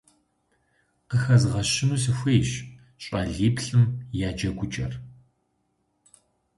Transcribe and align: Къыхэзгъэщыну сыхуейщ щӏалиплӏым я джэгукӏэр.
Къыхэзгъэщыну 1.09 2.01
сыхуейщ 2.03 2.49
щӏалиплӏым 3.03 3.85
я 4.27 4.29
джэгукӏэр. 4.37 4.93